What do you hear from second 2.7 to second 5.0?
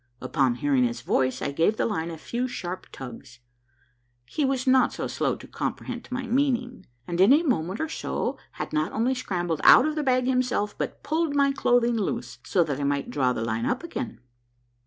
tugs. lie was not